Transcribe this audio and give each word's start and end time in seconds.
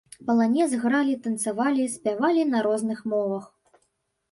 Паланез 0.27 0.71
гралі, 0.85 1.13
танцавалі, 1.25 1.85
спявалі 1.97 2.49
на 2.57 2.65
розных 2.71 3.07
мовах. 3.15 3.49